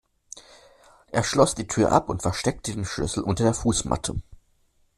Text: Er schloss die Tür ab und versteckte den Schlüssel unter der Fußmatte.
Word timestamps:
Er 1.11 1.23
schloss 1.23 1.53
die 1.53 1.67
Tür 1.67 1.91
ab 1.91 2.09
und 2.09 2.23
versteckte 2.23 2.73
den 2.73 2.85
Schlüssel 2.85 3.21
unter 3.21 3.43
der 3.43 3.53
Fußmatte. 3.53 4.15